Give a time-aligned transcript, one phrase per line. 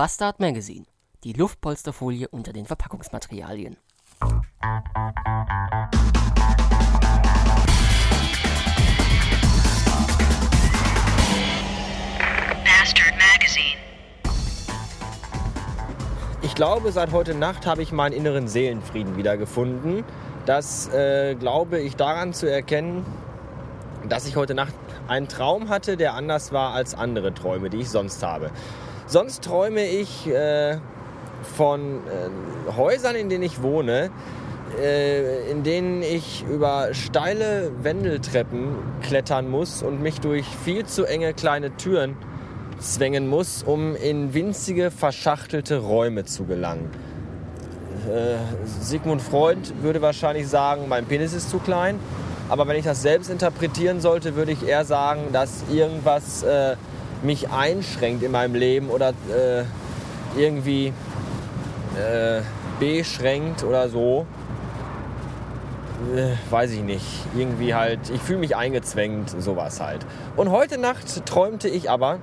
[0.00, 0.86] Bastard Magazine,
[1.24, 3.76] die Luftpolsterfolie unter den Verpackungsmaterialien.
[12.64, 13.76] Bastard Magazine.
[16.40, 20.04] Ich glaube, seit heute Nacht habe ich meinen inneren Seelenfrieden wiedergefunden.
[20.46, 23.04] Das äh, glaube ich daran zu erkennen,
[24.08, 24.72] dass ich heute Nacht
[25.08, 28.50] einen Traum hatte, der anders war als andere Träume, die ich sonst habe.
[29.10, 30.76] Sonst träume ich äh,
[31.56, 34.08] von äh, Häusern, in denen ich wohne,
[34.80, 38.68] äh, in denen ich über steile Wendeltreppen
[39.02, 42.14] klettern muss und mich durch viel zu enge kleine Türen
[42.78, 46.88] zwängen muss, um in winzige, verschachtelte Räume zu gelangen.
[48.08, 48.36] Äh,
[48.80, 51.98] Sigmund Freud würde wahrscheinlich sagen, mein Penis ist zu klein.
[52.48, 56.76] Aber wenn ich das selbst interpretieren sollte, würde ich eher sagen, dass irgendwas äh,
[57.22, 59.64] mich einschränkt in meinem Leben oder äh,
[60.36, 60.92] irgendwie
[61.96, 62.40] äh,
[62.78, 64.26] beschränkt oder so.
[66.14, 67.06] Äh, weiß ich nicht.
[67.36, 70.06] Irgendwie halt, ich fühle mich eingezwängt, sowas halt.
[70.36, 72.18] Und heute Nacht träumte ich aber,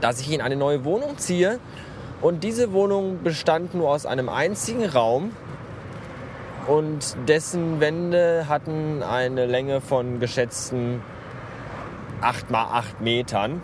[0.00, 1.58] dass ich in eine neue Wohnung ziehe.
[2.22, 5.32] Und diese Wohnung bestand nur aus einem einzigen Raum
[6.66, 11.02] und dessen Wände hatten eine Länge von geschätzten
[12.22, 13.62] 8 mal 8 Metern.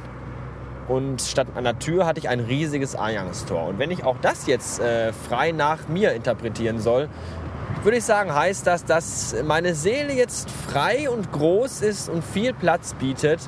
[0.89, 3.69] Und statt einer Tür hatte ich ein riesiges Eingangstor.
[3.69, 7.09] Und wenn ich auch das jetzt äh, frei nach mir interpretieren soll,
[7.85, 12.53] würde ich sagen, heißt das, dass meine Seele jetzt frei und groß ist und viel
[12.53, 13.41] Platz bietet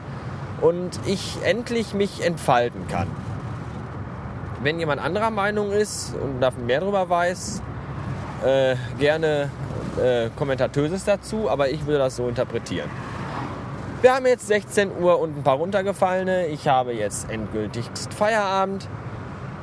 [0.61, 3.09] und ich endlich mich entfalten kann.
[4.63, 7.63] Wenn jemand anderer Meinung ist und da mehr darüber weiß,
[8.45, 9.51] äh, gerne
[10.03, 12.89] äh, Kommentatöses dazu, aber ich würde das so interpretieren.
[14.05, 16.49] Wir haben jetzt 16 Uhr und ein paar runtergefallene.
[16.49, 18.87] Ich habe jetzt endgültig Feierabend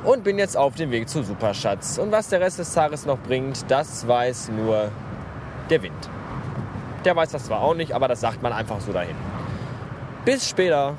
[0.02, 1.96] und bin jetzt auf dem Weg zu Superschatz.
[1.96, 4.90] Und was der Rest des Tages noch bringt, das weiß nur
[5.70, 6.10] der Wind.
[7.04, 9.14] Der weiß das zwar auch nicht, aber das sagt man einfach so dahin.
[10.24, 10.94] Bis später.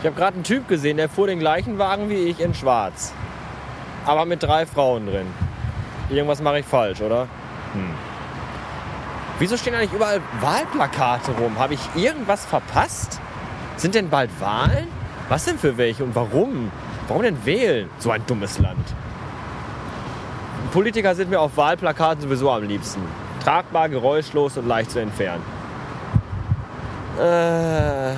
[0.00, 3.14] Ich habe gerade einen Typ gesehen, der fuhr den gleichen Wagen wie ich in Schwarz.
[4.04, 5.28] Aber mit drei Frauen drin.
[6.10, 7.28] Irgendwas mache ich falsch, oder?
[7.72, 8.11] Hm.
[9.42, 11.58] Wieso stehen eigentlich überall Wahlplakate rum?
[11.58, 13.20] Habe ich irgendwas verpasst?
[13.76, 14.86] Sind denn bald Wahlen?
[15.28, 16.70] Was denn für welche und warum?
[17.08, 17.90] Warum denn wählen?
[17.98, 18.86] So ein dummes Land.
[20.72, 23.00] Politiker sind mir auf Wahlplakaten sowieso am liebsten.
[23.42, 25.42] Tragbar, geräuschlos und leicht zu entfernen.
[27.18, 28.14] Äh.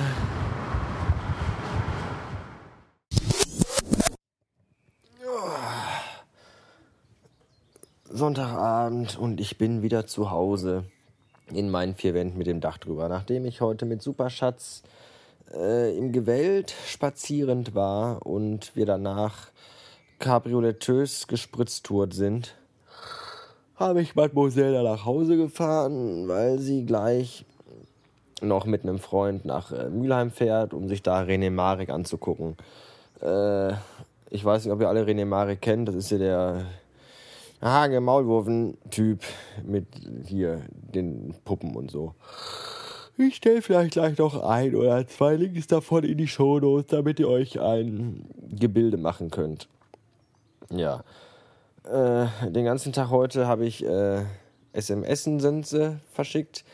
[8.11, 10.85] Sonntagabend und ich bin wieder zu Hause
[11.53, 13.09] in meinen vier Wänden mit dem Dach drüber.
[13.09, 14.83] Nachdem ich heute mit Superschatz
[15.53, 19.49] äh, im Gewäld spazierend war und wir danach
[20.19, 22.55] cabrioleteus gespritztourt sind,
[23.75, 27.45] habe ich Mademoiselle nach Hause gefahren, weil sie gleich
[28.41, 32.57] noch mit einem Freund nach äh, Mülheim fährt, um sich da René Marek anzugucken.
[33.21, 33.73] Äh,
[34.29, 35.87] ich weiß nicht, ob ihr alle René Marek kennt.
[35.87, 36.65] Das ist ja der
[37.61, 39.21] Hage Maulwurfen-Typ
[39.63, 39.87] mit
[40.25, 42.13] hier den Puppen und so.
[43.17, 47.29] Ich stelle vielleicht gleich noch ein oder zwei Links davon in die Shownotes, damit ihr
[47.29, 49.69] euch ein Gebilde machen könnt.
[50.69, 51.03] Ja.
[51.85, 54.23] Äh, den ganzen Tag heute habe ich äh,
[54.73, 56.65] SMS-Sense verschickt.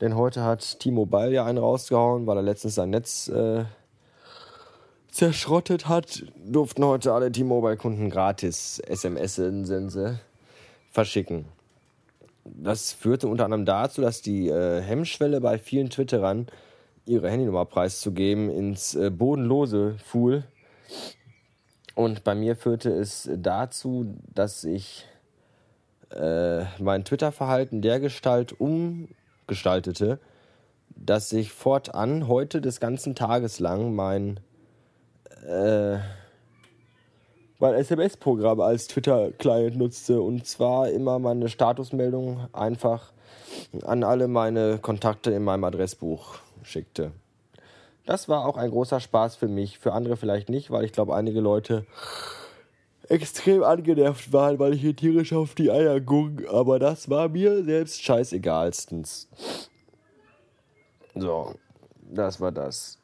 [0.00, 3.64] Denn heute hat T-Mobile ja einen rausgehauen, weil er letztens sein Netz äh,
[5.12, 10.18] zerschrottet hat, durften heute alle T-Mobile-Kunden gratis SMS-Sense
[10.90, 11.44] verschicken.
[12.44, 16.46] Das führte unter anderem dazu, dass die äh, Hemmschwelle bei vielen Twitterern,
[17.04, 20.44] ihre Handynummer preiszugeben, ins äh, Bodenlose fuhl.
[21.94, 25.06] Und bei mir führte es dazu, dass ich
[26.10, 30.18] äh, mein Twitter-Verhalten dergestalt umgestaltete,
[30.96, 34.40] dass ich fortan heute des ganzen Tages lang mein
[35.46, 35.98] äh,
[37.58, 43.12] mein SMS-Programm als Twitter-Client nutzte und zwar immer meine Statusmeldung einfach
[43.84, 47.12] an alle meine Kontakte in meinem Adressbuch schickte.
[48.04, 51.14] Das war auch ein großer Spaß für mich, für andere vielleicht nicht, weil ich glaube,
[51.14, 51.86] einige Leute
[53.08, 57.62] extrem angenervt waren, weil ich hier tierisch auf die Eier gung, aber das war mir
[57.62, 59.28] selbst scheißegalstens.
[61.14, 61.54] So,
[62.00, 62.98] das war das.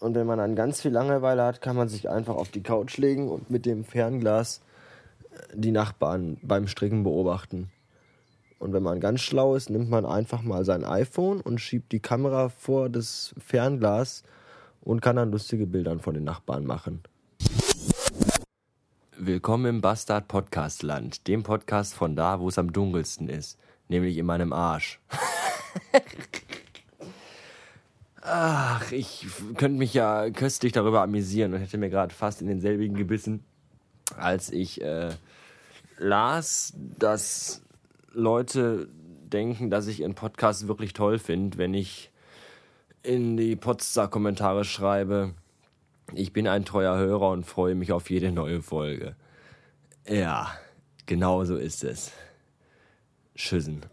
[0.00, 2.96] Und wenn man dann ganz viel Langeweile hat, kann man sich einfach auf die Couch
[2.96, 4.62] legen und mit dem Fernglas
[5.30, 7.70] äh, die Nachbarn beim Stricken beobachten.
[8.58, 12.00] Und wenn man ganz schlau ist, nimmt man einfach mal sein iPhone und schiebt die
[12.00, 14.22] Kamera vor das Fernglas
[14.80, 17.02] und kann dann lustige Bilder von den Nachbarn machen.
[19.18, 23.58] Willkommen im Bastard Podcast Land, dem Podcast von da, wo es am dunkelsten ist,
[23.88, 24.98] nämlich in meinem Arsch.
[28.22, 29.26] Ach, ich
[29.56, 33.42] könnte mich ja köstlich darüber amüsieren und hätte mir gerade fast in denselbigen gebissen,
[34.16, 35.10] als ich äh,
[35.98, 37.62] las, dass
[38.12, 38.88] Leute
[39.32, 42.10] denken, dass ich ihren Podcast wirklich toll finde, wenn ich
[43.02, 45.34] in die Podstar-Kommentare schreibe,
[46.12, 49.14] ich bin ein treuer Hörer und freue mich auf jede neue Folge.
[50.06, 50.50] Ja,
[51.06, 52.12] genau so ist es.
[53.34, 53.86] Tschüssen.